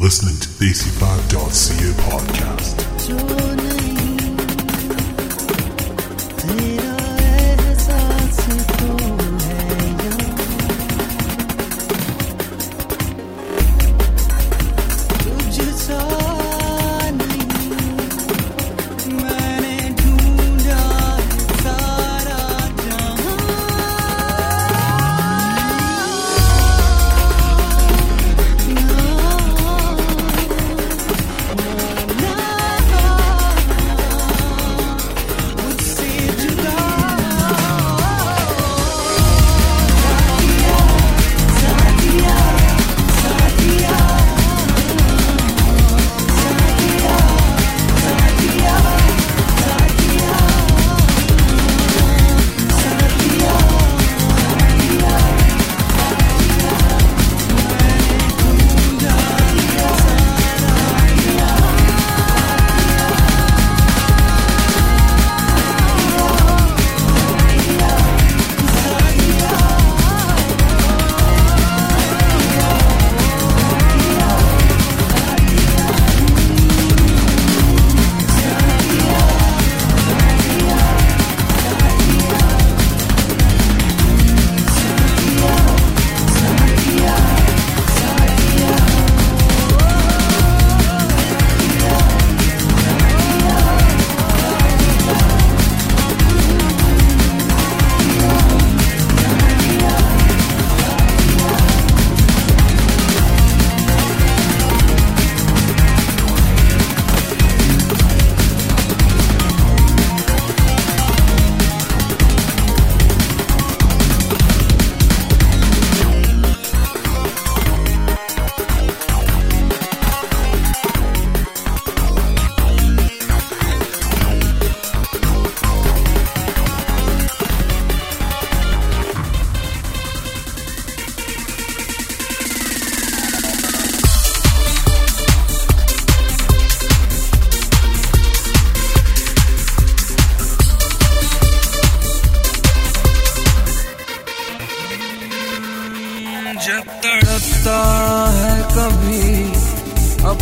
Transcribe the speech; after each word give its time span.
listening 0.00 0.38
to 0.38 0.48
the 0.58 0.66
AC5.co 0.66 1.92
podcast. 2.02 2.88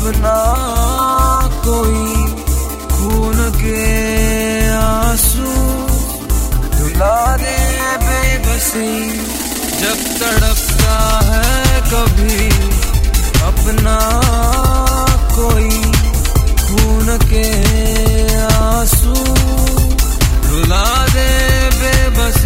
अपना 0.00 0.36
कोई 1.64 2.04
खून 2.92 3.38
के 3.56 3.80
आँसू 4.72 5.50
धुला 6.76 7.16
दे 7.42 7.58
बेबसी। 8.04 8.88
जब 9.80 9.98
तड़पता 10.20 10.96
है 11.28 11.80
कभी 11.92 12.48
अपना 13.50 13.98
कोई 15.36 15.70
खून 16.64 17.16
के 17.28 17.46
आँसू 18.48 19.14
दुला 20.48 20.88
दे 21.14 21.30
बेबस। 21.80 22.39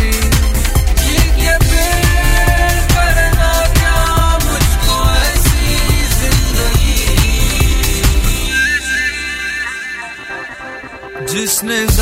business. 11.66 11.93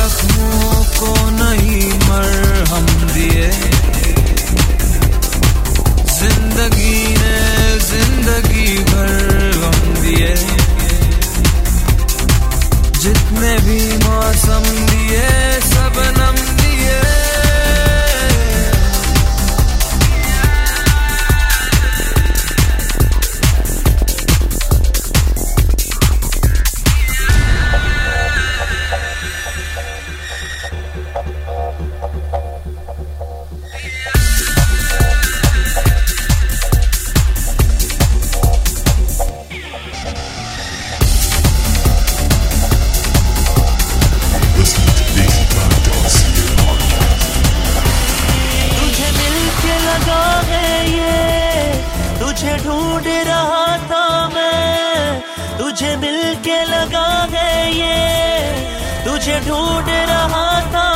तुझे 59.22 59.38
ढूंढ 59.41 59.88
रहा 59.88 60.47
था। 60.72 60.91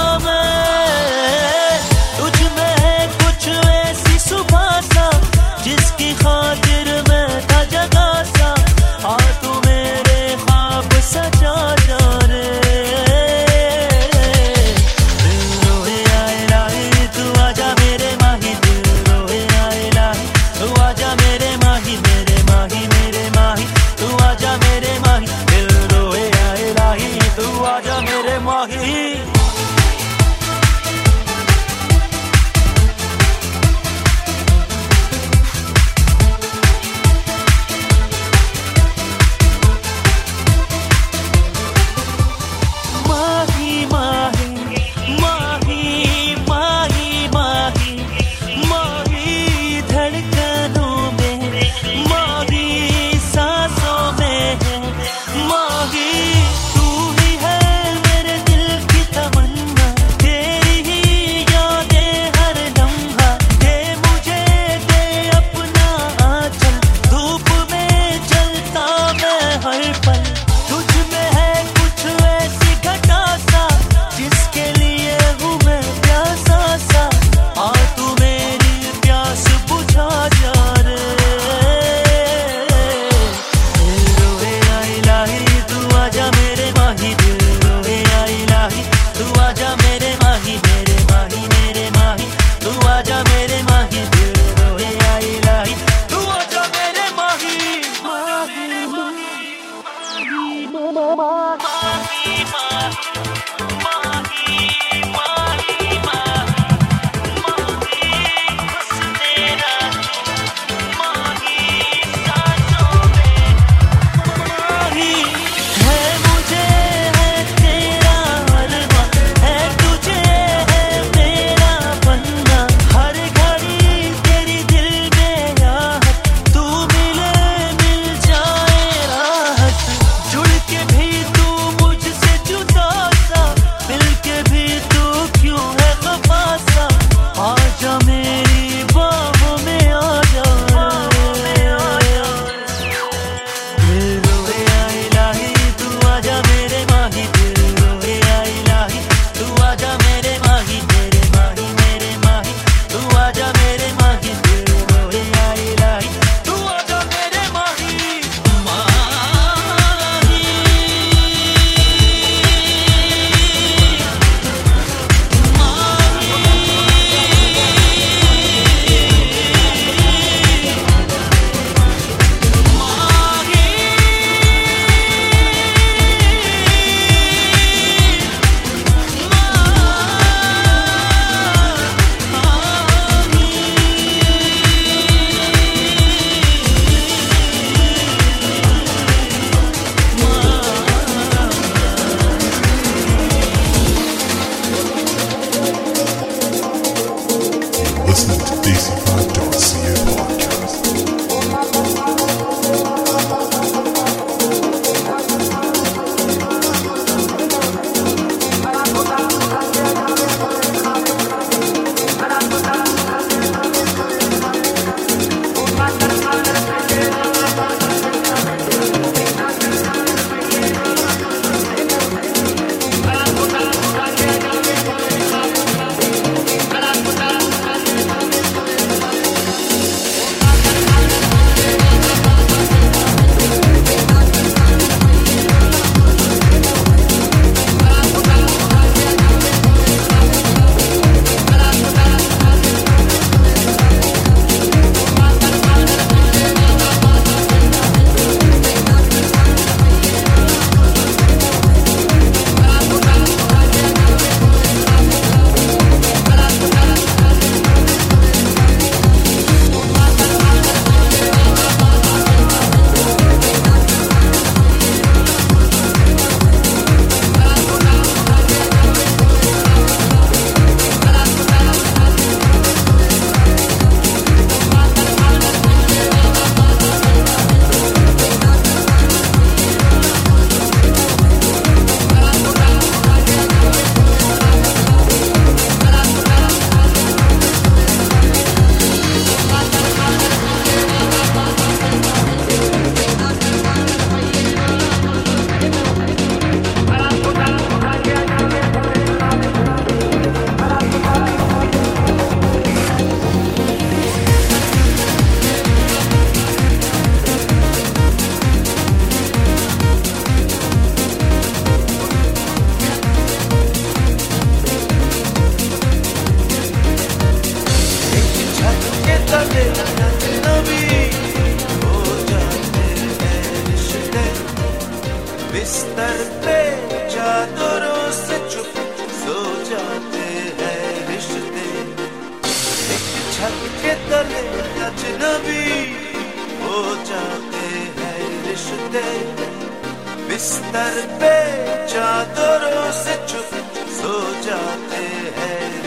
Fatima. 102.27 103.36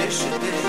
should 0.09 0.41
be. 0.41 0.68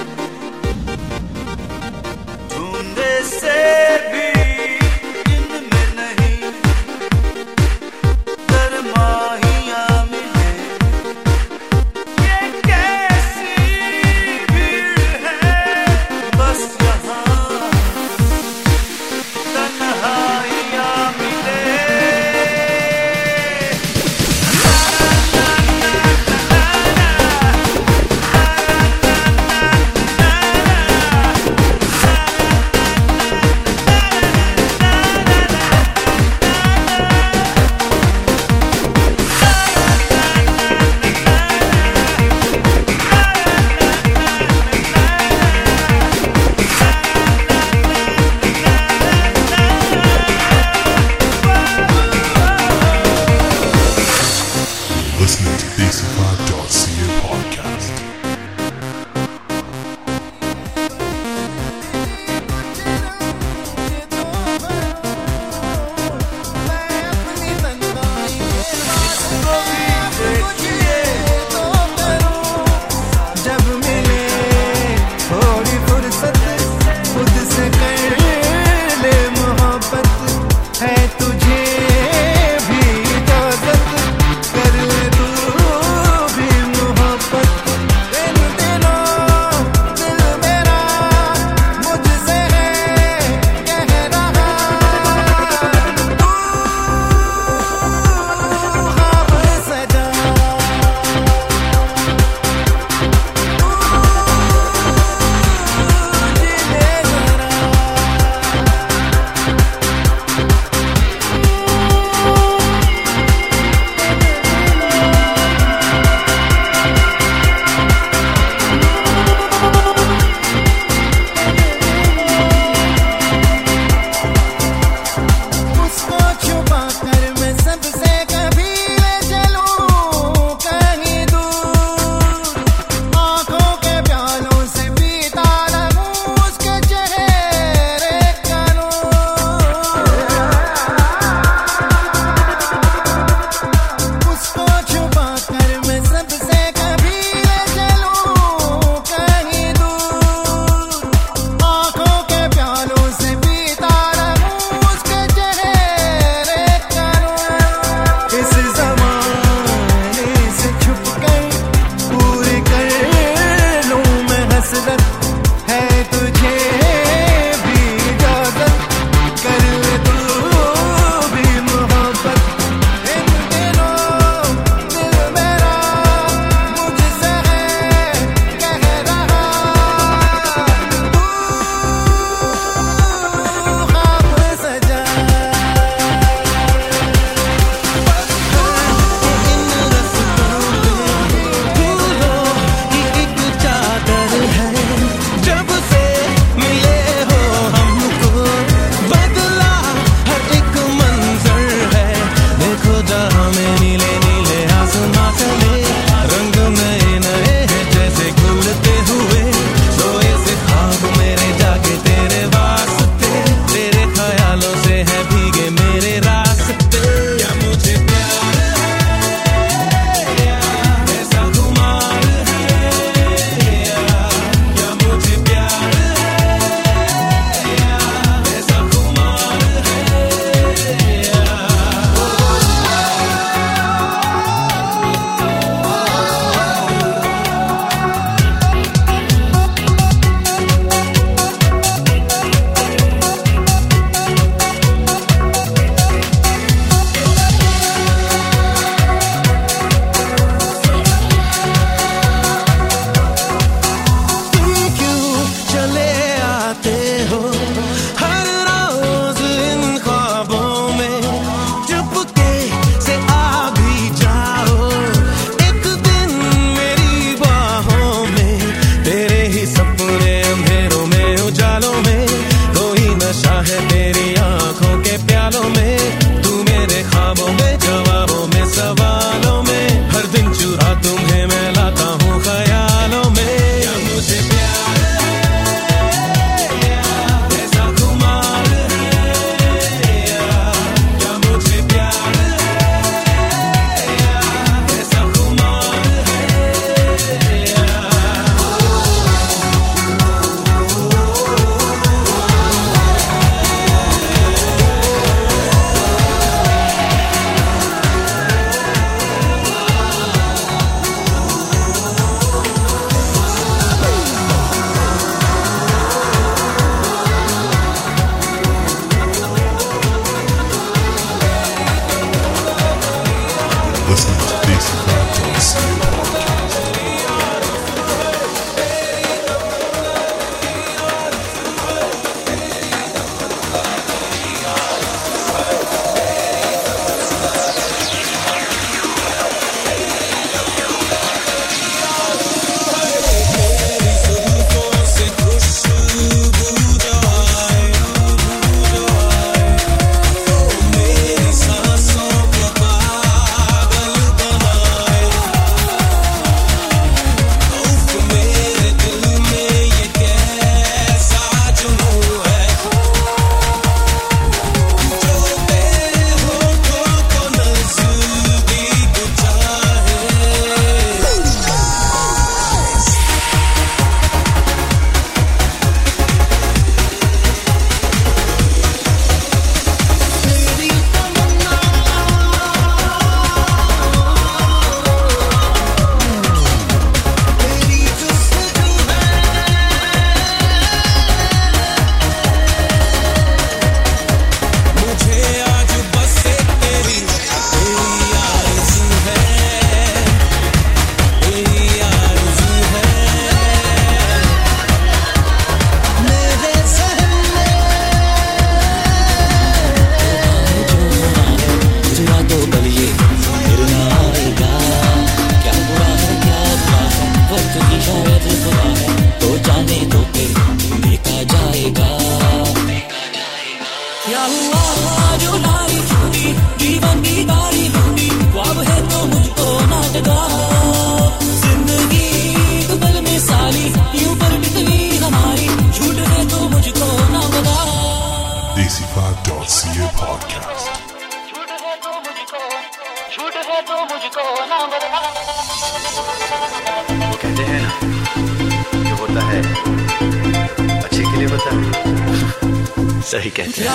so 453.22 453.38
he 453.38 453.50
gets 453.50 453.78
it. 453.78 453.86